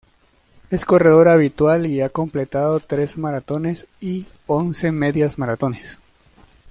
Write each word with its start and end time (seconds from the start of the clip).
Es 0.71 0.83
corredora 0.83 1.33
habitual 1.33 1.85
y 1.85 2.01
ha 2.01 2.09
completado 2.09 2.79
tres 2.79 3.19
maratones 3.19 3.85
y 3.99 4.25
once 4.47 4.91
medias 4.91 5.37
maratones. 5.37 5.99